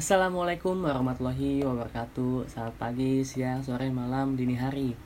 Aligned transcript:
Assalamualaikum 0.00 0.80
warahmatullahi 0.80 1.60
wabarakatuh. 1.60 2.48
Selamat 2.48 2.72
pagi, 2.80 3.20
siang, 3.20 3.60
sore, 3.60 3.92
malam, 3.92 4.32
dini 4.32 4.56
hari. 4.56 4.96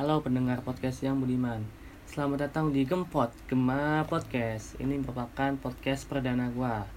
Halo 0.00 0.24
pendengar 0.24 0.64
podcast 0.64 1.04
yang 1.04 1.20
budiman. 1.20 1.68
Selamat 2.08 2.48
datang 2.48 2.72
di 2.72 2.88
Gempot, 2.88 3.28
Gema 3.44 4.08
Podcast. 4.08 4.80
Ini 4.80 5.04
merupakan 5.04 5.52
podcast 5.60 6.08
perdana 6.08 6.48
gua. 6.48 6.88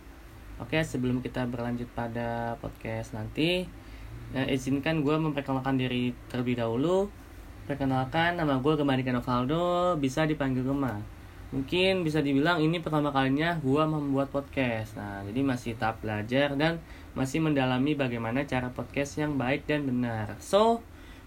Oke, 0.64 0.80
sebelum 0.80 1.20
kita 1.20 1.44
berlanjut 1.44 1.92
pada 1.92 2.56
podcast 2.64 3.12
nanti 3.12 3.68
eh, 4.32 4.48
Izinkan 4.48 5.04
gue 5.04 5.20
memperkenalkan 5.20 5.76
diri 5.76 6.16
terlebih 6.32 6.56
dahulu. 6.56 7.12
Perkenalkan, 7.68 8.40
nama 8.40 8.64
gue 8.64 8.80
Gemadikan 8.80 9.20
Novaldo. 9.20 10.00
Bisa 10.00 10.24
dipanggil 10.24 10.64
Gema 10.64 11.21
mungkin 11.52 12.08
bisa 12.08 12.24
dibilang 12.24 12.64
ini 12.64 12.80
pertama 12.80 13.12
kalinya 13.12 13.60
gua 13.60 13.84
membuat 13.84 14.32
podcast. 14.32 14.96
Nah, 14.96 15.22
jadi 15.28 15.44
masih 15.44 15.76
tahap 15.76 16.00
belajar 16.00 16.56
dan 16.56 16.80
masih 17.12 17.44
mendalami 17.44 17.92
bagaimana 17.92 18.48
cara 18.48 18.72
podcast 18.72 19.20
yang 19.20 19.36
baik 19.36 19.68
dan 19.68 19.84
benar. 19.84 20.40
So, 20.40 20.80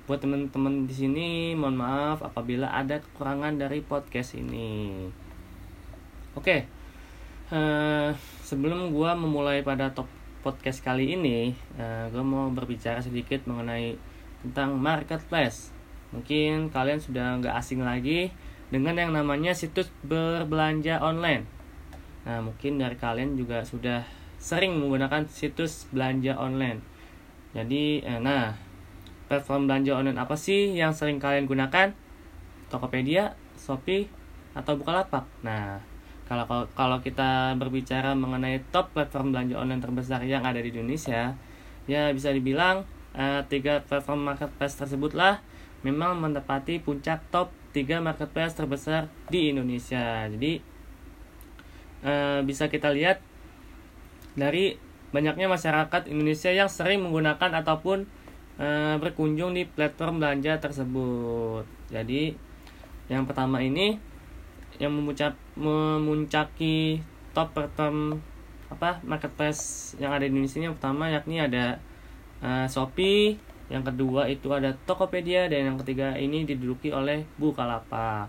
buat 0.09 0.25
teman-teman 0.25 0.89
di 0.89 0.97
sini 0.97 1.29
mohon 1.53 1.77
maaf 1.77 2.25
apabila 2.25 2.73
ada 2.73 3.05
kekurangan 3.05 3.61
dari 3.61 3.85
podcast 3.85 4.37
ini. 4.41 5.09
Oke. 6.33 6.65
Uh, 7.53 8.17
sebelum 8.41 8.97
gua 8.97 9.13
memulai 9.13 9.61
pada 9.61 9.93
top 9.93 10.09
podcast 10.41 10.81
kali 10.81 11.13
ini, 11.13 11.53
uh, 11.77 12.09
gua 12.09 12.25
mau 12.25 12.49
berbicara 12.49 13.05
sedikit 13.05 13.45
mengenai 13.45 14.01
tentang 14.41 14.81
marketplace. 14.81 15.69
Mungkin 16.17 16.73
kalian 16.73 17.05
sudah 17.05 17.37
nggak 17.45 17.61
asing 17.61 17.85
lagi 17.85 18.33
dengan 18.75 18.99
yang 18.99 19.15
namanya 19.15 19.55
situs 19.55 19.87
berbelanja 20.03 20.99
online. 20.99 21.47
Nah, 22.27 22.43
mungkin 22.43 22.83
dari 22.83 22.99
kalian 22.99 23.39
juga 23.39 23.63
sudah 23.63 24.03
sering 24.43 24.75
menggunakan 24.75 25.31
situs 25.31 25.87
belanja 25.95 26.35
online. 26.35 26.83
Jadi, 27.55 28.03
eh, 28.03 28.19
nah, 28.19 28.59
platform 29.31 29.71
belanja 29.71 29.95
online 29.95 30.19
apa 30.19 30.35
sih 30.35 30.75
yang 30.75 30.91
sering 30.91 31.23
kalian 31.23 31.47
gunakan? 31.47 31.95
Tokopedia, 32.67 33.39
Shopee, 33.55 34.11
atau 34.59 34.75
Bukalapak. 34.75 35.23
Nah, 35.47 35.79
kalau 36.27 36.67
kalau 36.75 36.99
kita 36.99 37.55
berbicara 37.55 38.11
mengenai 38.19 38.59
top 38.75 38.91
platform 38.91 39.31
belanja 39.31 39.55
online 39.55 39.79
terbesar 39.79 40.19
yang 40.27 40.43
ada 40.43 40.59
di 40.59 40.75
Indonesia, 40.75 41.39
ya 41.87 42.11
bisa 42.11 42.35
dibilang 42.35 42.83
eh, 43.15 43.47
tiga 43.47 43.87
platform 43.87 44.35
marketplace 44.35 44.75
tersebutlah 44.75 45.39
memang 45.87 46.19
menepati 46.19 46.83
puncak 46.83 47.23
top 47.31 47.55
tiga 47.75 47.99
marketplace 47.99 48.55
terbesar 48.55 49.11
di 49.27 49.51
Indonesia. 49.51 50.31
Jadi 50.31 50.63
uh, 52.07 52.41
bisa 52.47 52.71
kita 52.71 52.95
lihat 52.95 53.19
dari 54.39 54.79
banyaknya 55.11 55.51
masyarakat 55.51 56.07
Indonesia 56.07 56.51
yang 56.55 56.71
sering 56.71 57.03
menggunakan 57.03 57.51
ataupun 57.63 58.07
uh, 58.63 58.95
berkunjung 59.03 59.59
di 59.59 59.67
platform 59.67 60.23
belanja 60.23 60.63
tersebut. 60.63 61.67
Jadi 61.91 62.35
yang 63.11 63.27
pertama 63.27 63.59
ini 63.61 63.99
yang 64.79 64.95
memuncak, 64.95 65.35
memuncaki 65.55 67.03
top 67.35 67.55
platform 67.55 68.23
apa 68.71 68.99
marketplace 69.07 69.95
yang 70.03 70.11
ada 70.11 70.27
di 70.27 70.35
Indonesia 70.35 70.59
yang 70.59 70.75
pertama 70.75 71.11
yakni 71.13 71.39
ada 71.39 71.79
uh, 72.43 72.67
Shopee, 72.67 73.39
yang 73.73 73.81
kedua 73.81 74.29
itu 74.29 74.53
ada 74.53 74.77
Tokopedia 74.85 75.49
dan 75.49 75.73
yang 75.73 75.79
ketiga 75.81 76.13
ini 76.21 76.45
diduduki 76.45 76.93
oleh 76.93 77.25
Bukalapak. 77.41 78.29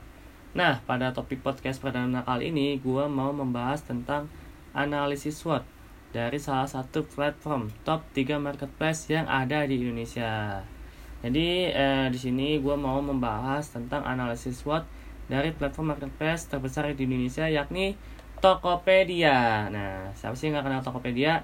Nah, 0.56 0.80
pada 0.88 1.12
topik 1.12 1.44
podcast 1.44 1.84
perdana 1.84 2.24
kali 2.24 2.48
ini 2.48 2.80
gue 2.80 3.04
mau 3.12 3.36
membahas 3.36 3.84
tentang 3.84 4.32
analisis 4.72 5.44
SWOT 5.44 5.68
dari 6.16 6.40
salah 6.40 6.64
satu 6.64 7.04
platform 7.04 7.68
top 7.84 8.08
3 8.16 8.40
marketplace 8.40 9.12
yang 9.12 9.28
ada 9.28 9.68
di 9.68 9.76
Indonesia. 9.76 10.64
Jadi 11.20 11.76
eh, 11.76 12.08
di 12.08 12.16
sini 12.16 12.56
gue 12.64 12.76
mau 12.80 13.04
membahas 13.04 13.68
tentang 13.68 14.08
analisis 14.08 14.64
SWOT 14.64 14.88
dari 15.28 15.52
platform 15.52 15.92
marketplace 15.92 16.48
terbesar 16.48 16.88
di 16.96 17.04
Indonesia 17.04 17.52
yakni 17.52 18.00
Tokopedia. 18.40 19.68
Nah, 19.68 20.16
siapa 20.16 20.40
sih 20.40 20.48
yang 20.48 20.64
gak 20.64 20.72
kenal 20.72 20.84
Tokopedia? 20.88 21.44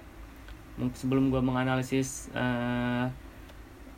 Sebelum 0.79 1.27
gue 1.27 1.43
menganalisis 1.43 2.31
eh, 2.31 3.11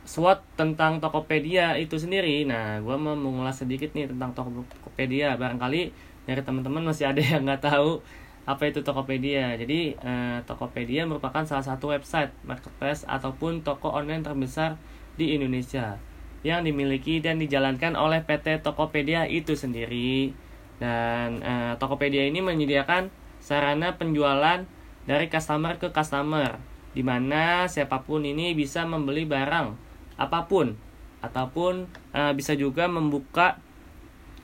SWOT 0.04 0.44
tentang 0.60 1.00
Tokopedia 1.00 1.80
itu 1.80 1.96
sendiri. 1.96 2.44
Nah, 2.44 2.76
gue 2.84 2.96
mau 3.00 3.16
mengulas 3.16 3.56
sedikit 3.56 3.96
nih 3.96 4.12
tentang 4.12 4.36
Tokopedia. 4.36 5.40
Barangkali 5.40 5.96
dari 6.28 6.40
teman-teman 6.44 6.84
masih 6.84 7.08
ada 7.08 7.20
yang 7.24 7.48
nggak 7.48 7.64
tahu 7.64 8.04
apa 8.44 8.62
itu 8.68 8.84
Tokopedia. 8.84 9.56
Jadi, 9.56 9.96
eh, 9.96 10.38
Tokopedia 10.44 11.08
merupakan 11.08 11.48
salah 11.48 11.64
satu 11.64 11.88
website 11.88 12.36
marketplace 12.44 13.08
ataupun 13.08 13.64
toko 13.64 13.96
online 13.96 14.20
terbesar 14.20 14.76
di 15.16 15.32
Indonesia 15.32 15.96
yang 16.44 16.60
dimiliki 16.60 17.24
dan 17.24 17.40
dijalankan 17.40 17.96
oleh 17.96 18.20
PT 18.20 18.60
Tokopedia 18.60 19.24
itu 19.24 19.56
sendiri. 19.56 20.36
Dan 20.76 21.40
eh, 21.40 21.72
Tokopedia 21.80 22.28
ini 22.28 22.44
menyediakan 22.44 23.08
sarana 23.40 23.96
penjualan 23.96 24.68
dari 25.08 25.32
customer 25.32 25.80
ke 25.80 25.88
customer, 25.96 26.60
di 26.92 27.00
mana 27.00 27.64
siapa 27.72 28.04
pun 28.04 28.24
ini 28.24 28.52
bisa 28.52 28.84
membeli 28.84 29.24
barang 29.24 29.83
apa 30.14 30.46
pun 30.46 30.78
ataupun 31.24 31.88
uh, 32.12 32.32
bisa 32.36 32.52
juga 32.52 32.84
membuka 32.84 33.56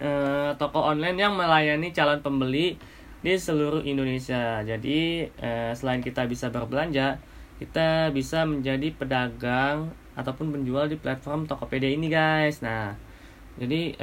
uh, 0.01 0.57
toko 0.57 0.81
online 0.81 1.21
yang 1.21 1.37
melayani 1.37 1.93
calon 1.93 2.25
pembeli 2.25 2.81
di 3.21 3.37
seluruh 3.37 3.85
Indonesia. 3.85 4.65
Jadi 4.65 5.29
uh, 5.45 5.77
selain 5.77 6.01
kita 6.01 6.25
bisa 6.25 6.49
berbelanja, 6.49 7.21
kita 7.61 8.09
bisa 8.17 8.49
menjadi 8.49 8.97
pedagang 8.97 9.93
ataupun 10.17 10.51
penjual 10.57 10.89
di 10.89 10.97
platform 10.97 11.45
Tokopedia 11.45 11.93
ini, 11.93 12.09
guys. 12.09 12.65
Nah, 12.65 12.97
jadi 13.61 13.95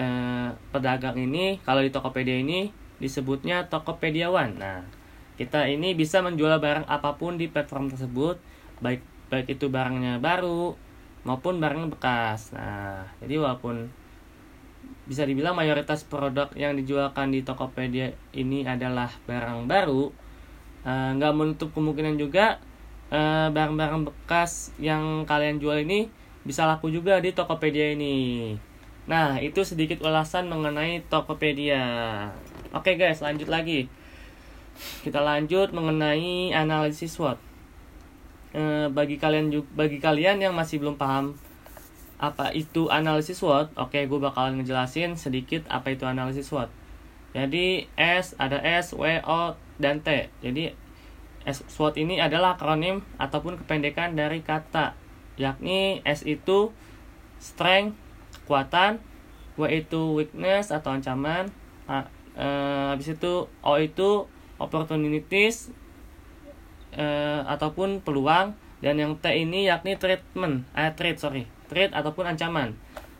pedagang 0.69 1.17
ini 1.17 1.57
kalau 1.65 1.81
di 1.81 1.89
Tokopedia 1.89 2.37
ini 2.37 2.69
disebutnya 3.01 3.65
Tokopedia 3.69 4.29
One. 4.29 4.57
Nah, 4.57 4.85
kita 5.37 5.65
ini 5.65 5.97
bisa 5.97 6.21
menjual 6.21 6.57
barang 6.61 6.85
apa 6.85 7.17
pun 7.17 7.37
di 7.41 7.49
platform 7.49 7.89
tersebut, 7.89 8.37
baik 8.81 9.01
baik 9.33 9.57
itu 9.59 9.67
barangnya 9.67 10.23
baru 10.23 10.77
maupun 11.27 11.59
barang 11.59 11.91
bekas. 11.91 12.55
Nah, 12.55 13.03
jadi 13.19 13.43
walaupun 13.43 13.91
bisa 15.03 15.27
dibilang 15.27 15.59
mayoritas 15.59 16.07
produk 16.07 16.47
yang 16.55 16.79
dijualkan 16.79 17.35
di 17.35 17.43
Tokopedia 17.43 18.15
ini 18.31 18.63
adalah 18.63 19.11
barang 19.27 19.67
baru, 19.67 20.11
eh, 20.87 21.09
nggak 21.19 21.31
uh, 21.31 21.35
menutup 21.35 21.69
kemungkinan 21.75 22.15
juga 22.15 22.63
eh, 23.11 23.47
barang-barang 23.51 24.07
bekas 24.07 24.71
yang 24.79 25.27
kalian 25.27 25.59
jual 25.59 25.83
ini 25.83 26.07
bisa 26.47 26.63
laku 26.63 26.87
juga 26.87 27.19
di 27.19 27.35
Tokopedia 27.35 27.91
ini. 27.91 28.55
Nah, 29.07 29.39
itu 29.39 29.63
sedikit 29.63 30.03
ulasan 30.03 30.47
mengenai 30.51 31.03
Tokopedia. 31.07 31.83
Oke 32.75 32.99
guys, 32.99 33.23
lanjut 33.23 33.47
lagi. 33.47 33.87
Kita 35.03 35.23
lanjut 35.23 35.71
mengenai 35.71 36.51
analisis 36.51 37.15
SWOT. 37.15 37.46
Eh, 38.57 38.89
bagi 38.89 39.21
kalian 39.21 39.53
bagi 39.77 40.01
kalian 40.01 40.41
yang 40.41 40.57
masih 40.57 40.81
belum 40.81 40.97
paham 40.97 41.37
apa 42.17 42.49
itu 42.57 42.89
analisis 42.89 43.37
SWOT, 43.37 43.77
oke 43.77 43.93
okay, 43.93 44.09
gue 44.09 44.17
bakalan 44.17 44.57
ngejelasin 44.57 45.13
sedikit 45.13 45.69
apa 45.69 45.93
itu 45.93 46.09
analisis 46.09 46.49
SWOT. 46.49 46.65
Jadi 47.37 47.85
S 47.93 48.33
ada 48.41 48.57
S, 48.57 48.97
W, 48.97 49.21
O, 49.21 49.53
dan 49.77 50.01
T. 50.01 50.33
Jadi 50.41 50.73
S, 51.45 51.61
SWOT 51.69 52.01
ini 52.01 52.17
adalah 52.17 52.57
akronim 52.57 53.05
ataupun 53.21 53.61
kependekan 53.61 54.17
dari 54.17 54.41
kata 54.41 54.97
yakni 55.37 56.01
S 56.01 56.25
itu 56.25 56.73
strength, 57.37 57.93
kekuatan, 58.41 58.97
W 59.53 59.69
itu 59.69 60.17
weakness 60.17 60.73
atau 60.73 60.97
ancaman, 60.97 61.53
A, 61.85 62.09
e, 62.33 62.47
habis 62.89 63.13
itu 63.13 63.45
O 63.61 63.77
itu 63.77 64.25
opportunities, 64.57 65.69
uh, 66.95 67.41
ataupun 67.49 67.99
peluang 67.99 68.55
dan 68.79 68.95
yang 69.01 69.17
T 69.17 69.25
ini 69.33 69.65
yakni 69.65 69.97
treatment 69.97 70.69
eh 70.77 70.93
treat 70.93 71.17
sorry 71.17 71.49
treat 71.67 71.91
ataupun 71.91 72.29
ancaman. 72.29 72.77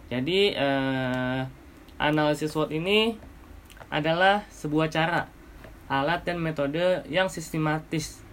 Jadi 0.07 0.55
uh, 0.55 1.43
analisis 1.99 2.55
SWOT 2.55 2.71
ini 2.71 3.19
adalah 3.91 4.47
sebuah 4.53 4.87
cara 4.87 5.27
alat 5.87 6.23
dan 6.23 6.39
metode 6.39 7.03
yang 7.11 7.27
sistematis 7.27 8.23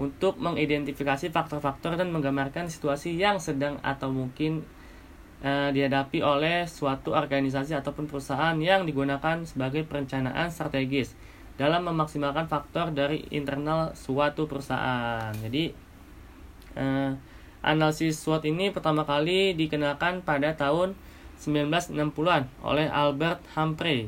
untuk 0.00 0.40
mengidentifikasi 0.40 1.28
faktor-faktor 1.30 2.00
dan 2.00 2.08
menggambarkan 2.10 2.66
situasi 2.66 3.14
yang 3.14 3.38
sedang 3.38 3.76
atau 3.84 4.08
mungkin 4.08 4.64
uh, 5.44 5.68
dihadapi 5.70 6.24
oleh 6.24 6.64
suatu 6.64 7.12
organisasi 7.12 7.76
ataupun 7.76 8.08
perusahaan 8.08 8.56
yang 8.56 8.88
digunakan 8.88 9.44
sebagai 9.44 9.84
perencanaan 9.84 10.48
strategis 10.48 11.12
dalam 11.60 11.84
memaksimalkan 11.84 12.48
faktor 12.48 12.90
dari 12.92 13.28
internal 13.28 13.92
suatu 13.92 14.48
perusahaan. 14.48 15.32
Jadi 15.36 15.72
eh, 16.76 17.10
analisis 17.62 18.18
SWOT 18.18 18.48
ini 18.50 18.74
pertama 18.74 19.06
kali 19.06 19.54
dikenalkan 19.54 20.26
pada 20.26 20.52
tahun 20.58 20.98
1960-an 21.38 22.42
oleh 22.62 22.86
Albert 22.90 23.42
Humphrey. 23.58 24.06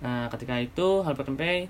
Nah, 0.00 0.30
ketika 0.30 0.58
itu 0.58 1.02
Albert 1.02 1.28
Humphrey 1.30 1.66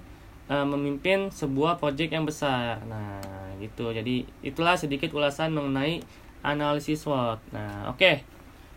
uh, 0.51 0.67
memimpin 0.67 1.31
sebuah 1.31 1.79
proyek 1.79 2.13
yang 2.13 2.27
besar. 2.27 2.83
Nah, 2.85 3.23
gitu. 3.63 3.95
Jadi 3.95 4.27
itulah 4.43 4.75
sedikit 4.75 5.15
ulasan 5.15 5.55
mengenai 5.55 6.03
analisis 6.43 7.07
SWOT. 7.07 7.39
Nah, 7.55 7.89
oke. 7.89 8.01
Okay. 8.01 8.17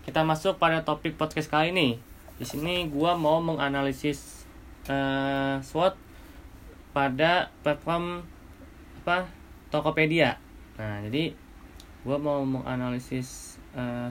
Kita 0.04 0.20
masuk 0.20 0.60
pada 0.60 0.84
topik 0.84 1.16
podcast 1.16 1.48
kali 1.48 1.72
ini. 1.72 1.90
Di 2.36 2.44
sini 2.44 2.92
gua 2.92 3.16
mau 3.16 3.40
menganalisis 3.40 4.44
uh, 4.92 5.64
SWOT 5.64 5.96
pada 6.94 7.50
platform 7.66 8.24
apa 9.04 9.28
Tokopedia. 9.74 10.38
Nah, 10.78 11.02
jadi 11.04 11.34
gua 12.06 12.22
mau 12.22 12.46
menganalisis 12.46 13.58
uh, 13.74 14.08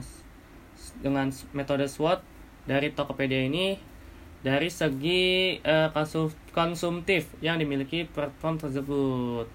dengan 0.99 1.31
metode 1.55 1.87
SWOT 1.87 2.19
dari 2.67 2.91
Tokopedia 2.91 3.47
ini 3.47 3.79
dari 4.43 4.67
segi 4.67 5.55
uh, 5.63 5.87
konsumtif 6.51 7.31
yang 7.39 7.55
dimiliki 7.57 8.03
platform 8.03 8.59
tersebut. 8.59 9.47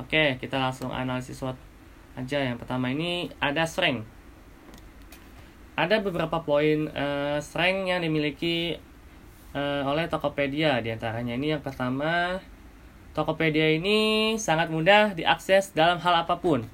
Oke, 0.00 0.40
kita 0.40 0.56
langsung 0.56 0.88
analisis 0.88 1.36
SWOT 1.36 1.54
aja. 2.16 2.40
Yang 2.40 2.64
pertama 2.64 2.88
ini 2.88 3.28
ada 3.38 3.68
strength. 3.68 4.08
Ada 5.76 6.00
beberapa 6.00 6.40
poin 6.40 6.88
uh, 6.92 7.36
strength 7.44 7.88
yang 7.88 8.00
dimiliki 8.00 8.80
uh, 9.52 9.84
oleh 9.84 10.08
Tokopedia. 10.08 10.80
Di 10.80 10.96
antaranya 10.96 11.36
ini 11.36 11.52
yang 11.52 11.60
pertama, 11.64 12.40
Tokopedia 13.12 13.76
ini 13.76 14.34
sangat 14.40 14.72
mudah 14.72 15.12
diakses 15.12 15.72
dalam 15.76 16.00
hal 16.00 16.24
apa 16.24 16.40
pun. 16.40 16.64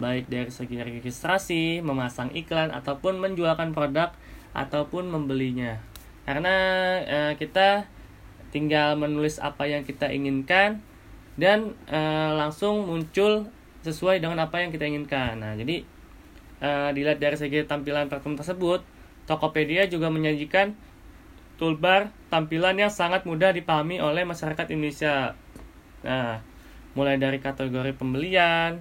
Baik 0.00 0.26
dari 0.26 0.50
segi 0.50 0.80
registrasi, 0.80 1.84
memasang 1.84 2.32
iklan, 2.34 2.72
ataupun 2.72 3.20
menjualkan 3.20 3.76
produk, 3.76 4.10
ataupun 4.56 5.06
membelinya 5.06 5.78
karena 6.24 6.54
uh, 7.04 7.32
kita 7.36 7.84
tinggal 8.48 8.96
menulis 8.96 9.36
apa 9.36 9.68
yang 9.68 9.84
kita 9.84 10.08
inginkan 10.08 10.80
dan 11.36 11.76
uh, 11.92 12.32
langsung 12.32 12.88
muncul 12.88 13.48
sesuai 13.84 14.24
dengan 14.24 14.40
apa 14.48 14.64
yang 14.64 14.72
kita 14.72 14.88
inginkan. 14.88 15.36
Nah, 15.36 15.52
jadi 15.52 15.84
uh, 16.64 16.88
dilihat 16.96 17.20
dari 17.20 17.36
segi 17.36 17.68
tampilan 17.68 18.08
platform 18.08 18.40
tersebut, 18.40 18.80
Tokopedia 19.28 19.84
juga 19.88 20.08
menyajikan 20.08 20.72
toolbar 21.60 22.08
tampilan 22.32 22.76
yang 22.80 22.92
sangat 22.92 23.28
mudah 23.28 23.52
dipahami 23.52 24.00
oleh 24.00 24.24
masyarakat 24.24 24.72
Indonesia. 24.72 25.36
Nah, 26.04 26.38
mulai 26.94 27.18
dari 27.18 27.42
kategori 27.42 27.96
pembelian 27.96 28.78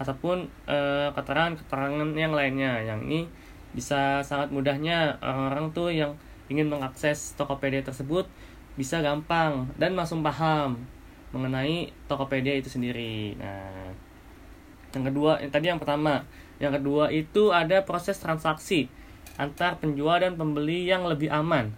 ataupun 0.00 0.48
keterangan-keterangan 1.14 2.10
uh, 2.10 2.18
yang 2.18 2.32
lainnya. 2.32 2.80
Yang 2.82 3.00
ini 3.06 3.20
bisa 3.72 4.22
sangat 4.24 4.48
mudahnya 4.54 5.20
orang-orang 5.20 5.66
tuh 5.74 5.90
yang 5.92 6.16
ingin 6.48 6.68
mengakses 6.68 7.36
Tokopedia 7.36 7.80
tersebut 7.84 8.28
bisa 8.76 9.04
gampang 9.04 9.68
dan 9.76 9.92
langsung 9.92 10.24
paham 10.24 10.80
mengenai 11.32 11.92
Tokopedia 12.08 12.56
itu 12.56 12.72
sendiri. 12.72 13.36
Nah, 13.36 13.92
yang 14.92 15.04
kedua, 15.08 15.40
yang 15.40 15.52
tadi 15.52 15.66
yang 15.72 15.80
pertama, 15.80 16.24
yang 16.60 16.72
kedua 16.72 17.08
itu 17.08 17.52
ada 17.52 17.84
proses 17.84 18.20
transaksi 18.20 18.88
antar 19.40 19.80
penjual 19.80 20.20
dan 20.20 20.36
pembeli 20.36 20.84
yang 20.84 21.08
lebih 21.08 21.32
aman 21.32 21.72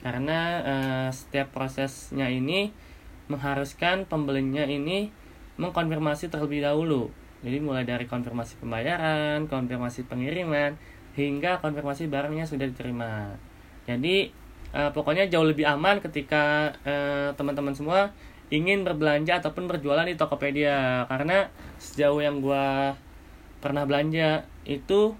karena 0.00 0.40
uh, 0.64 1.08
setiap 1.12 1.52
prosesnya 1.52 2.30
ini 2.30 2.72
mengharuskan 3.30 4.04
pembelinya 4.10 4.66
ini 4.66 5.14
mengkonfirmasi 5.56 6.28
terlebih 6.28 6.66
dahulu. 6.66 7.08
Jadi 7.40 7.56
mulai 7.62 7.88
dari 7.88 8.04
konfirmasi 8.04 8.60
pembayaran, 8.60 9.48
konfirmasi 9.48 10.04
pengiriman, 10.10 10.76
hingga 11.14 11.62
konfirmasi 11.62 12.10
barangnya 12.10 12.44
sudah 12.44 12.68
diterima. 12.68 13.32
Jadi 13.88 14.28
uh, 14.74 14.90
pokoknya 14.92 15.30
jauh 15.30 15.46
lebih 15.46 15.64
aman 15.64 16.02
ketika 16.02 16.74
uh, 16.84 17.32
teman-teman 17.38 17.72
semua 17.72 18.12
ingin 18.50 18.82
berbelanja 18.82 19.38
ataupun 19.38 19.70
berjualan 19.70 20.02
di 20.04 20.18
Tokopedia 20.18 21.06
karena 21.06 21.48
sejauh 21.78 22.18
yang 22.18 22.42
gue 22.42 22.66
pernah 23.62 23.86
belanja 23.86 24.42
itu 24.66 25.14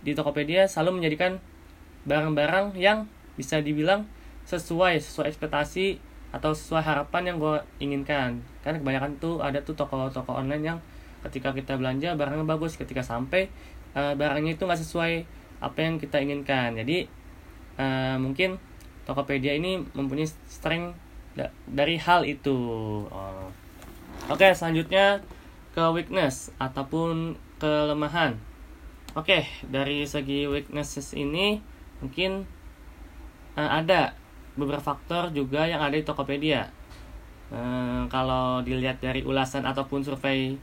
di 0.00 0.16
Tokopedia 0.16 0.64
selalu 0.64 1.00
menjadikan 1.00 1.40
barang-barang 2.08 2.76
yang 2.80 3.04
bisa 3.36 3.60
dibilang 3.60 4.08
sesuai 4.48 5.00
sesuai 5.00 5.28
ekspektasi 5.32 6.00
atau 6.34 6.50
sesuai 6.50 6.82
harapan 6.82 7.30
yang 7.30 7.36
gue 7.38 7.56
inginkan 7.78 8.42
karena 8.66 8.82
kebanyakan 8.82 9.10
tuh 9.22 9.38
ada 9.38 9.62
tuh 9.62 9.78
toko-toko 9.78 10.34
online 10.34 10.74
yang 10.74 10.78
ketika 11.22 11.54
kita 11.54 11.78
belanja 11.78 12.18
barangnya 12.18 12.42
bagus 12.42 12.74
ketika 12.74 13.06
sampai 13.06 13.46
uh, 13.94 14.18
barangnya 14.18 14.58
itu 14.58 14.66
nggak 14.66 14.82
sesuai 14.82 15.12
apa 15.62 15.78
yang 15.78 16.02
kita 16.02 16.18
inginkan 16.18 16.74
jadi 16.74 17.06
uh, 17.78 18.18
mungkin 18.18 18.58
Tokopedia 19.04 19.52
ini 19.52 19.84
mempunyai 19.92 20.24
strength 20.48 20.96
da 21.36 21.52
dari 21.68 22.00
hal 22.00 22.24
itu. 22.24 22.56
Oh. 23.04 23.48
Oke, 24.32 24.48
okay, 24.48 24.50
selanjutnya 24.56 25.20
ke 25.76 25.84
weakness 25.92 26.48
ataupun 26.56 27.36
kelemahan. 27.60 28.40
Oke, 29.12 29.44
okay, 29.44 29.68
dari 29.68 30.08
segi 30.08 30.48
weaknesses 30.48 31.12
ini 31.12 31.60
mungkin 32.00 32.48
uh, 33.60 33.70
ada 33.84 34.16
beberapa 34.54 34.82
faktor 34.82 35.34
juga 35.34 35.66
yang 35.66 35.82
ada 35.82 35.94
di 35.94 36.06
Tokopedia. 36.06 36.70
Uh, 37.52 38.08
kalau 38.08 38.64
dilihat 38.64 38.98
dari 38.98 39.20
ulasan 39.22 39.68
ataupun 39.68 40.00
survei 40.02 40.56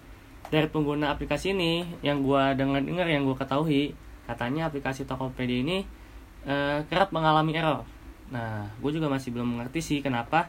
dari 0.50 0.68
pengguna 0.68 1.14
aplikasi 1.14 1.56
ini 1.56 1.88
yang 2.04 2.26
gua 2.26 2.58
dengar-dengar 2.58 3.08
yang 3.08 3.24
gua 3.24 3.38
ketahui 3.38 3.94
katanya 4.28 4.68
aplikasi 4.68 5.04
Tokopedia 5.08 5.62
ini 5.62 5.84
uh, 6.48 6.82
kerap 6.88 7.12
mengalami 7.12 7.56
error. 7.58 7.84
Nah, 8.32 8.64
gue 8.80 8.92
juga 8.96 9.12
masih 9.12 9.36
belum 9.36 9.60
mengerti 9.60 9.84
sih 9.84 10.00
kenapa 10.00 10.48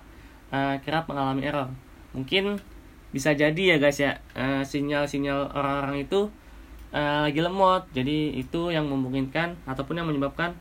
uh, 0.55 0.79
kerap 0.87 1.11
mengalami 1.11 1.43
error. 1.43 1.69
Mungkin 2.15 2.63
bisa 3.13 3.35
jadi 3.35 3.77
ya 3.77 3.77
guys 3.77 3.99
ya 4.01 4.23
uh, 4.39 4.63
sinyal-sinyal 4.65 5.53
orang-orang 5.53 6.07
itu 6.07 6.31
uh, 6.95 7.27
lagi 7.27 7.41
lemot. 7.43 7.91
Jadi 7.91 8.39
itu 8.39 8.71
yang 8.71 8.87
memungkinkan 8.87 9.67
ataupun 9.67 9.99
yang 9.99 10.07
menyebabkan 10.07 10.55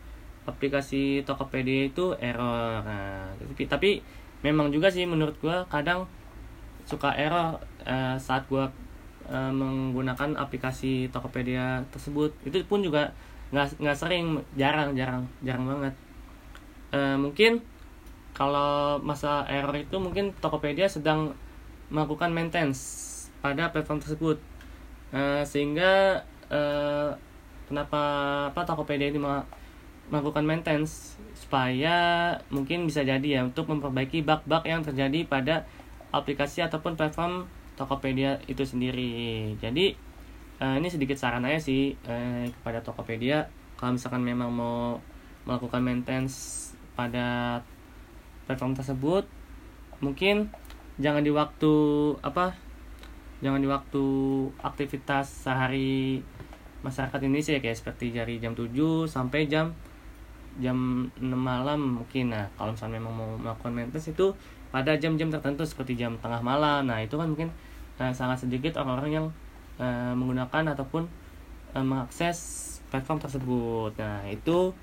aplikasi 0.45 1.21
Tokopedia 1.25 1.89
itu 1.89 2.17
error. 2.17 2.81
Nah, 2.81 3.29
tapi, 3.37 3.63
tapi 3.69 3.89
memang 4.41 4.73
juga 4.73 4.89
sih 4.89 5.05
menurut 5.05 5.37
gue 5.37 5.57
kadang 5.69 6.09
suka 6.85 7.13
error 7.13 7.61
uh, 7.85 8.17
saat 8.17 8.49
gue 8.49 8.65
uh, 9.29 9.51
menggunakan 9.53 10.37
aplikasi 10.37 11.09
Tokopedia 11.13 11.85
tersebut. 11.93 12.33
Itu 12.45 12.61
pun 12.65 12.81
juga 12.81 13.13
nggak 13.51 13.83
nggak 13.83 13.97
sering 13.99 14.39
jarang 14.55 14.95
jarang 14.95 15.27
jarang 15.43 15.67
banget 15.67 15.93
uh, 16.95 17.17
mungkin 17.19 17.59
kalau 18.31 18.95
masa 19.03 19.43
error 19.51 19.75
itu 19.75 19.99
mungkin 19.99 20.31
Tokopedia 20.39 20.87
sedang 20.87 21.35
melakukan 21.91 22.31
maintenance 22.31 22.79
pada 23.43 23.67
platform 23.75 23.99
tersebut 23.99 24.37
uh, 25.11 25.43
sehingga 25.43 26.23
uh, 26.47 27.11
kenapa 27.67 28.01
apa 28.55 28.61
Tokopedia 28.63 29.11
ini 29.11 29.19
melakukan 30.11 30.43
maintenance 30.43 31.15
supaya 31.33 32.35
mungkin 32.51 32.83
bisa 32.85 33.01
jadi 33.01 33.23
ya 33.23 33.41
untuk 33.47 33.71
memperbaiki 33.71 34.21
bug-bug 34.21 34.67
yang 34.67 34.83
terjadi 34.83 35.23
pada 35.25 35.63
aplikasi 36.11 36.61
ataupun 36.61 36.99
platform 36.99 37.47
Tokopedia 37.79 38.37
itu 38.45 38.61
sendiri. 38.67 39.55
Jadi 39.57 39.95
uh, 40.59 40.75
ini 40.77 40.91
sedikit 40.91 41.15
saran 41.15 41.47
aja 41.47 41.63
sih 41.63 41.95
uh, 42.05 42.45
kepada 42.59 42.83
Tokopedia. 42.83 43.47
Kalau 43.79 43.95
misalkan 43.95 44.21
memang 44.21 44.51
mau 44.51 44.99
melakukan 45.47 45.81
maintenance 45.81 46.69
pada 46.93 47.59
platform 48.45 48.75
tersebut 48.77 49.25
mungkin 50.03 50.51
jangan 50.99 51.23
di 51.23 51.31
waktu 51.31 51.73
apa 52.21 52.53
jangan 53.41 53.61
di 53.63 53.69
waktu 53.69 54.03
aktivitas 54.61 55.47
sehari 55.47 56.21
masyarakat 56.85 57.19
Indonesia 57.25 57.57
kayak 57.57 57.77
seperti 57.77 58.13
dari 58.13 58.37
jam 58.37 58.53
7 58.53 59.09
sampai 59.09 59.49
jam 59.49 59.73
jam 60.59 61.07
6 61.15 61.23
malam 61.31 62.03
mungkin 62.03 62.33
nah 62.33 62.49
kalau 62.59 62.75
misalnya 62.75 62.99
memang 62.99 63.13
mau 63.15 63.31
melakukan 63.39 63.71
maintenance 63.71 64.11
itu 64.11 64.35
pada 64.71 64.95
jam-jam 64.99 65.31
tertentu 65.31 65.63
seperti 65.63 65.95
jam 65.95 66.19
tengah 66.19 66.43
malam 66.43 66.83
nah 66.83 66.99
itu 66.99 67.15
kan 67.15 67.31
mungkin 67.31 67.53
uh, 68.01 68.11
sangat 68.11 68.43
sedikit 68.43 68.81
orang-orang 68.81 69.11
yang 69.23 69.27
uh, 69.77 70.13
menggunakan 70.17 70.73
ataupun 70.73 71.05
uh, 71.77 71.85
mengakses 71.85 72.67
platform 72.89 73.21
tersebut. 73.21 73.91
Nah, 74.01 74.25
itu 74.27 74.73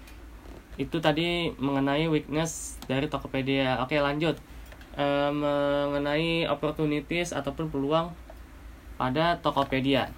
itu 0.78 0.96
tadi 1.02 1.50
mengenai 1.58 2.06
weakness 2.06 2.78
dari 2.86 3.10
Tokopedia. 3.10 3.82
Oke, 3.82 3.98
lanjut. 3.98 4.38
Uh, 4.98 5.30
mengenai 5.30 6.46
opportunities 6.50 7.30
ataupun 7.34 7.70
peluang 7.70 8.14
pada 8.98 9.38
Tokopedia. 9.38 10.10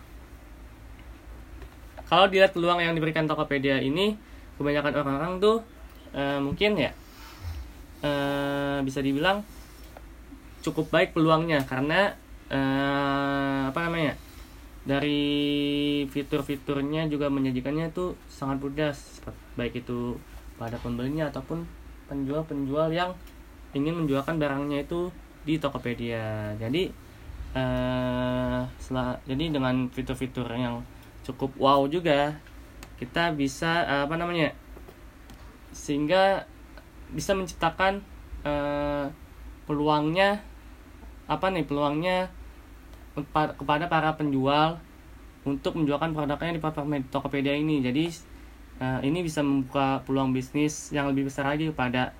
Kalau 2.08 2.26
dilihat 2.26 2.56
peluang 2.56 2.80
yang 2.80 2.96
diberikan 2.96 3.28
Tokopedia 3.28 3.78
ini, 3.80 4.16
kebanyakan 4.60 4.92
orang-orang 5.00 5.32
tuh 5.40 5.56
uh, 6.12 6.36
mungkin 6.36 6.76
ya 6.76 6.92
uh, 8.04 8.84
bisa 8.84 9.00
dibilang 9.00 9.40
cukup 10.60 10.92
baik 10.92 11.16
peluangnya 11.16 11.64
karena 11.64 12.12
uh, 12.52 13.72
apa 13.72 13.80
namanya 13.88 14.20
dari 14.84 16.04
fitur-fiturnya 16.12 17.08
juga 17.08 17.32
menyajikannya 17.32 17.88
itu 17.88 18.12
sangat 18.28 18.60
mudah 18.60 18.92
baik 19.56 19.80
itu 19.80 20.20
pada 20.60 20.76
pembelinya 20.76 21.32
ataupun 21.32 21.64
penjual-penjual 22.08 22.92
yang 22.92 23.16
ingin 23.72 23.96
menjualkan 23.96 24.36
barangnya 24.36 24.84
itu 24.84 25.08
di 25.46 25.56
Tokopedia. 25.56 26.52
Jadi 26.60 26.90
uh, 27.56 28.60
setelah 28.76 29.16
jadi 29.24 29.56
dengan 29.56 29.88
fitur-fitur 29.88 30.48
yang 30.52 30.84
cukup 31.24 31.54
wow 31.56 31.86
juga 31.86 32.36
kita 33.00 33.32
bisa 33.32 33.88
uh, 33.88 34.02
apa 34.04 34.14
namanya 34.20 34.52
sehingga 35.72 36.44
bisa 37.10 37.32
menciptakan 37.32 38.04
uh, 38.44 39.08
peluangnya 39.64 40.44
apa 41.24 41.48
nih 41.48 41.64
peluangnya 41.64 42.28
kepada 43.56 43.88
para 43.88 44.14
penjual 44.14 44.78
untuk 45.48 45.80
menjualkan 45.80 46.12
produknya 46.12 46.52
di 46.52 46.60
platform 46.60 47.00
Tokopedia 47.08 47.56
ini. 47.56 47.80
Jadi 47.80 48.04
uh, 48.84 49.00
ini 49.00 49.24
bisa 49.24 49.40
membuka 49.40 50.04
peluang 50.04 50.36
bisnis 50.36 50.92
yang 50.92 51.08
lebih 51.08 51.32
besar 51.32 51.48
lagi 51.48 51.72
kepada 51.72 52.12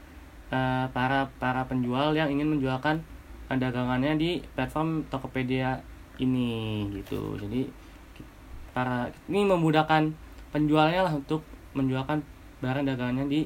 uh, 0.49 0.89
para 0.91 1.29
para 1.37 1.69
penjual 1.69 2.17
yang 2.17 2.33
ingin 2.33 2.57
menjualkan 2.57 3.05
dagangannya 3.51 4.15
di 4.15 4.31
platform 4.55 5.11
Tokopedia 5.11 5.83
ini 6.23 6.87
gitu. 7.03 7.35
Jadi 7.35 7.67
para 8.71 9.11
ini 9.27 9.43
memudahkan 9.43 10.15
penjualnya 10.50 11.07
lah 11.07 11.14
untuk 11.14 11.47
menjualkan 11.73 12.23
barang 12.61 12.85
dagangannya 12.87 13.26
di 13.30 13.40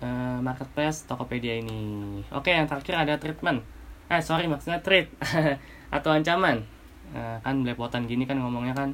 uh, 0.00 0.40
marketplace 0.40 1.04
Tokopedia 1.06 1.60
ini. 1.60 2.20
Oke, 2.32 2.50
yang 2.50 2.66
terakhir 2.66 2.96
ada 2.96 3.14
treatment. 3.20 3.62
Eh 4.10 4.18
sorry 4.18 4.50
maksudnya 4.50 4.82
treat 4.82 5.06
atau 5.94 6.14
ancaman 6.14 6.62
nah, 7.10 7.42
kan 7.42 7.66
belepotan 7.66 8.06
gini 8.06 8.24
kan 8.24 8.38
ngomongnya 8.38 8.74
kan 8.74 8.90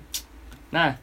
nah 0.72 0.96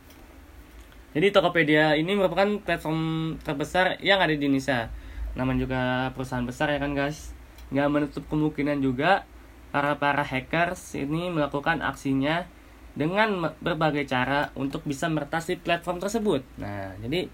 jadi 1.13 1.29
Tokopedia 1.29 1.93
ini 1.93 2.17
merupakan 2.17 2.57
platform 2.65 3.35
terbesar 3.45 4.01
yang 4.01 4.17
ada 4.17 4.33
di 4.33 4.41
Indonesia 4.49 4.89
namun 5.37 5.61
juga 5.61 6.09
perusahaan 6.17 6.45
besar 6.45 6.73
ya 6.73 6.81
kan 6.81 6.97
guys 6.97 7.33
nggak 7.73 7.89
menutup 7.89 8.23
kemungkinan 8.29 8.81
juga 8.81 9.25
para 9.73 9.97
para 9.97 10.21
hackers 10.21 10.93
ini 10.93 11.33
melakukan 11.33 11.81
aksinya 11.81 12.45
dengan 12.93 13.49
berbagai 13.57 14.05
cara 14.05 14.53
untuk 14.53 14.85
bisa 14.85 15.09
meretas 15.09 15.49
di 15.49 15.57
platform 15.57 15.97
tersebut. 15.97 16.45
Nah, 16.61 16.93
jadi 17.01 17.25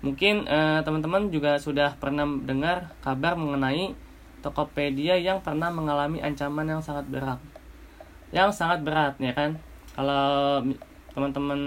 mungkin 0.00 0.46
eh, 0.46 0.80
teman-teman 0.86 1.28
juga 1.28 1.58
sudah 1.58 1.98
pernah 1.98 2.24
dengar 2.24 2.94
kabar 3.02 3.36
mengenai 3.36 3.94
Tokopedia 4.40 5.20
yang 5.20 5.44
pernah 5.44 5.68
mengalami 5.68 6.24
ancaman 6.24 6.64
yang 6.64 6.80
sangat 6.80 7.04
berat. 7.12 7.36
Yang 8.32 8.56
sangat 8.56 8.80
berat 8.80 9.20
ya 9.20 9.36
kan? 9.36 9.60
Kalau 9.92 10.64
teman-teman 11.12 11.60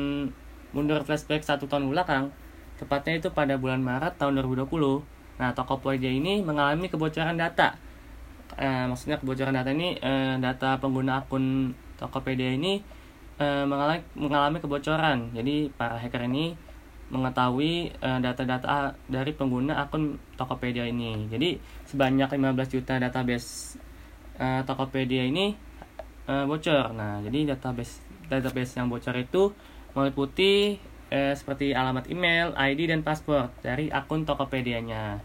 mundur 0.74 0.98
flashback 1.06 1.46
satu 1.46 1.70
tahun 1.70 1.94
belakang 1.94 2.34
tepatnya 2.82 3.22
itu 3.22 3.30
pada 3.30 3.54
bulan 3.62 3.86
Maret 3.86 4.18
tahun 4.18 4.42
2020 4.42 5.38
nah 5.38 5.54
Tokopedia 5.54 6.10
ini 6.10 6.42
mengalami 6.42 6.90
kebocoran 6.90 7.38
data. 7.38 7.78
Eh, 8.58 8.86
maksudnya 8.90 9.22
kebocoran 9.22 9.54
data 9.54 9.70
ini 9.70 9.98
eh, 9.98 10.38
data 10.42 10.82
pengguna 10.82 11.26
akun 11.26 11.78
Tokopedia 11.98 12.54
ini 12.54 12.82
eh, 13.40 13.66
mengalami 13.66 14.02
mengalami 14.14 14.58
kebocoran 14.60 15.32
jadi 15.34 15.72
para 15.74 15.98
hacker 15.98 16.26
ini 16.28 16.54
mengetahui 17.14 17.94
eh, 17.94 18.20
data-data 18.22 18.98
dari 19.10 19.32
pengguna 19.34 19.82
akun 19.86 20.18
Tokopedia 20.36 20.86
ini 20.90 21.30
jadi 21.30 21.58
sebanyak 21.86 22.30
15 22.30 22.74
juta 22.74 22.98
database 22.98 23.78
uh, 24.40 24.62
Tokopedia 24.66 25.26
ini 25.26 25.54
uh, 26.30 26.46
bocor. 26.48 26.94
Nah, 26.96 27.22
jadi 27.22 27.54
database 27.54 28.02
database 28.30 28.80
yang 28.80 28.88
bocor 28.90 29.14
itu 29.18 29.54
meliputi 29.94 30.82
uh, 31.14 31.34
seperti 31.36 31.76
alamat 31.76 32.10
email, 32.10 32.56
ID 32.58 32.90
dan 32.90 33.06
paspor 33.06 33.54
dari 33.62 33.90
akun 33.94 34.26
Tokopedia-nya. 34.26 35.22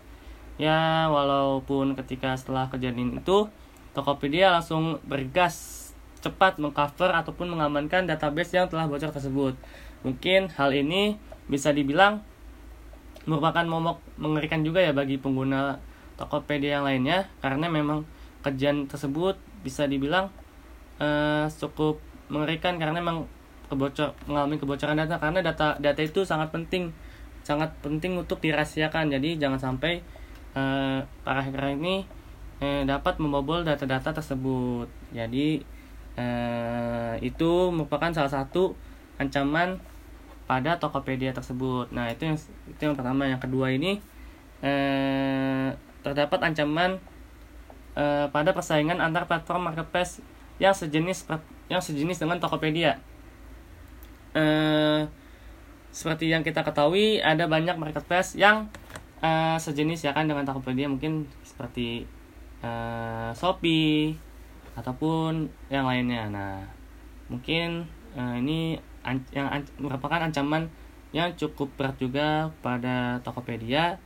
Ya, 0.58 1.06
walaupun 1.06 1.94
ketika 1.94 2.34
setelah 2.34 2.66
kejadian 2.66 3.22
itu 3.22 3.46
Tokopedia 3.94 4.50
langsung 4.52 4.98
bergas 5.06 5.87
cepat 6.18 6.58
mengcover 6.58 7.14
ataupun 7.14 7.54
mengamankan 7.54 8.06
database 8.06 8.54
yang 8.58 8.66
telah 8.66 8.90
bocor 8.90 9.14
tersebut. 9.14 9.54
Mungkin 10.02 10.50
hal 10.54 10.70
ini 10.74 11.18
bisa 11.48 11.72
dibilang 11.72 12.22
merupakan 13.28 13.64
momok 13.64 14.00
mengerikan 14.16 14.64
juga 14.64 14.80
ya 14.80 14.96
bagi 14.96 15.20
pengguna 15.20 15.80
Tokopedia 16.18 16.80
yang 16.80 16.84
lainnya 16.84 17.30
karena 17.38 17.70
memang 17.70 18.02
kejadian 18.42 18.90
tersebut 18.90 19.38
bisa 19.62 19.86
dibilang 19.86 20.32
uh, 20.98 21.46
cukup 21.46 22.02
mengerikan 22.26 22.80
karena 22.80 22.98
memang 22.98 23.28
kebocor 23.68 24.16
mengalami 24.26 24.56
kebocoran 24.56 24.96
data 24.96 25.20
karena 25.20 25.44
data 25.44 25.76
data 25.78 26.00
itu 26.00 26.24
sangat 26.24 26.50
penting 26.50 26.90
sangat 27.44 27.70
penting 27.84 28.16
untuk 28.16 28.40
dirahasiakan 28.40 29.12
jadi 29.12 29.38
jangan 29.38 29.60
sampai 29.60 30.02
uh, 30.56 31.04
para 31.22 31.40
hacker 31.44 31.76
ini 31.76 32.04
uh, 32.64 32.82
dapat 32.82 33.20
membobol 33.22 33.62
data-data 33.62 34.10
tersebut 34.10 34.88
jadi 35.12 35.62
uh, 36.18 37.14
itu 37.22 37.70
merupakan 37.70 38.10
salah 38.10 38.30
satu 38.30 38.74
ancaman 39.22 39.78
pada 40.50 40.80
Tokopedia 40.82 41.30
tersebut. 41.30 41.92
Nah 41.94 42.10
itu 42.10 42.26
yang 42.26 42.36
itu 42.66 42.80
yang 42.82 42.96
pertama. 42.98 43.30
Yang 43.30 43.46
kedua 43.46 43.70
ini 43.70 44.02
uh, 44.64 45.70
terdapat 46.02 46.40
ancaman 46.42 46.98
uh, 47.94 48.26
pada 48.34 48.50
persaingan 48.50 48.98
antar 48.98 49.30
platform 49.30 49.70
marketplace 49.70 50.18
yang 50.58 50.74
sejenis 50.74 51.28
yang 51.70 51.82
sejenis 51.84 52.18
dengan 52.18 52.42
Tokopedia. 52.42 52.98
Uh, 54.34 55.06
seperti 55.88 56.28
yang 56.28 56.44
kita 56.44 56.62
ketahui 56.62 57.18
ada 57.22 57.48
banyak 57.48 57.74
marketplace 57.80 58.36
yang 58.36 58.68
uh, 59.24 59.56
sejenis 59.56 60.04
ya 60.04 60.12
kan 60.16 60.26
dengan 60.26 60.48
Tokopedia. 60.48 60.88
Mungkin 60.88 61.28
seperti 61.44 62.08
uh, 62.64 63.30
Shopee 63.36 64.27
ataupun 64.78 65.50
yang 65.68 65.84
lainnya. 65.84 66.30
Nah, 66.30 66.62
mungkin 67.28 67.84
uh, 68.14 68.34
ini 68.38 68.78
an 69.02 69.22
yang 69.34 69.48
an 69.50 69.62
merupakan 69.78 70.22
ancaman 70.22 70.70
yang 71.10 71.32
cukup 71.34 71.72
berat 71.74 71.96
juga 71.96 72.52
pada 72.60 73.18
Tokopedia 73.24 73.96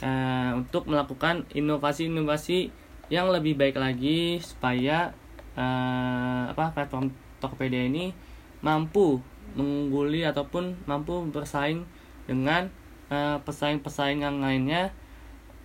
uh, 0.00 0.50
untuk 0.54 0.86
melakukan 0.86 1.46
inovasi-inovasi 1.50 2.70
yang 3.10 3.30
lebih 3.30 3.54
baik 3.54 3.78
lagi 3.78 4.38
supaya 4.42 5.14
uh, 5.54 6.50
apa 6.50 6.74
platform 6.74 7.10
Tokopedia 7.38 7.86
ini 7.86 8.14
mampu 8.62 9.22
mengungguli 9.54 10.26
ataupun 10.26 10.74
mampu 10.88 11.22
bersaing 11.30 11.86
dengan 12.26 12.68
uh, 13.08 13.38
pesaing-pesaing 13.42 14.26
yang 14.26 14.42
lainnya 14.42 14.90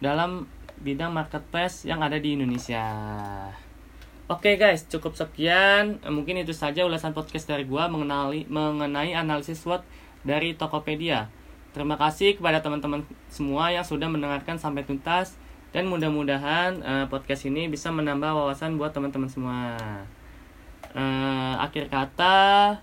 dalam 0.02 0.50
bidang 0.82 1.14
marketplace 1.14 1.86
yang 1.86 2.02
ada 2.02 2.18
di 2.18 2.34
Indonesia. 2.34 2.82
Oke 4.32 4.56
okay 4.56 4.64
guys, 4.64 4.88
cukup 4.88 5.12
sekian. 5.20 6.00
Mungkin 6.08 6.40
itu 6.40 6.56
saja 6.56 6.88
ulasan 6.88 7.12
podcast 7.12 7.52
dari 7.52 7.68
gua 7.68 7.92
mengenali 7.92 8.48
mengenai 8.48 9.12
analisis 9.12 9.60
SWOT 9.60 9.84
dari 10.24 10.56
Tokopedia. 10.56 11.28
Terima 11.76 12.00
kasih 12.00 12.40
kepada 12.40 12.64
teman-teman 12.64 13.04
semua 13.28 13.76
yang 13.76 13.84
sudah 13.84 14.08
mendengarkan 14.08 14.56
sampai 14.56 14.88
tuntas. 14.88 15.36
Dan 15.76 15.92
mudah-mudahan 15.92 16.80
uh, 16.80 17.06
podcast 17.12 17.44
ini 17.44 17.68
bisa 17.68 17.92
menambah 17.92 18.32
wawasan 18.32 18.80
buat 18.80 18.96
teman-teman 18.96 19.28
semua. 19.28 19.76
Uh, 20.96 21.60
akhir 21.60 21.92
kata 21.92 22.80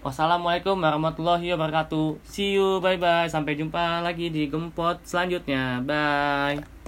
wassalamualaikum 0.00 0.80
warahmatullahi 0.80 1.52
wabarakatuh. 1.52 2.16
See 2.24 2.56
you 2.56 2.80
bye 2.80 2.96
bye 2.96 3.28
sampai 3.28 3.60
jumpa 3.60 4.00
lagi 4.00 4.32
di 4.32 4.48
gempot 4.48 5.04
selanjutnya. 5.04 5.84
Bye 5.84 6.79